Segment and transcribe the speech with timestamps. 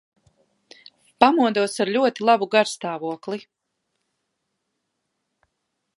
[1.23, 3.41] Pamodos ar ļoti labu garastāvokli.